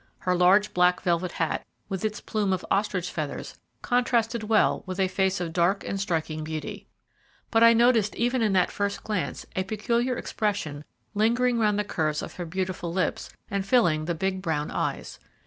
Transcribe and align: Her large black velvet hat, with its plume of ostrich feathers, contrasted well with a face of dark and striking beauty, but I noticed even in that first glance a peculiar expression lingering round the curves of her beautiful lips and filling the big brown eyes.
Her 0.17 0.33
large 0.35 0.73
black 0.73 1.01
velvet 1.03 1.33
hat, 1.33 1.63
with 1.87 2.03
its 2.03 2.21
plume 2.21 2.53
of 2.53 2.65
ostrich 2.71 3.11
feathers, 3.11 3.59
contrasted 3.83 4.41
well 4.41 4.81
with 4.87 4.99
a 4.99 5.07
face 5.07 5.39
of 5.39 5.53
dark 5.53 5.83
and 5.85 5.99
striking 6.01 6.43
beauty, 6.43 6.87
but 7.51 7.61
I 7.61 7.73
noticed 7.73 8.15
even 8.15 8.41
in 8.41 8.53
that 8.53 8.71
first 8.71 9.03
glance 9.03 9.45
a 9.55 9.63
peculiar 9.63 10.17
expression 10.17 10.85
lingering 11.13 11.59
round 11.59 11.77
the 11.77 11.83
curves 11.83 12.23
of 12.23 12.33
her 12.37 12.45
beautiful 12.47 12.91
lips 12.91 13.29
and 13.51 13.63
filling 13.63 14.05
the 14.05 14.15
big 14.15 14.41
brown 14.41 14.71
eyes. 14.71 15.19